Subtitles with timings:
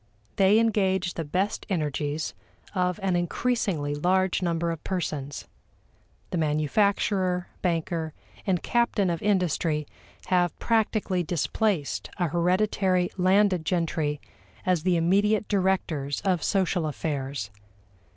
[0.37, 2.33] They engage the best energies
[2.73, 5.47] of an increasingly large number of persons.
[6.31, 8.11] The manufacturer, banker,
[8.47, 9.85] and captain of industry
[10.25, 14.19] have practically displaced a hereditary landed gentry
[14.65, 17.51] as the immediate directors of social affairs.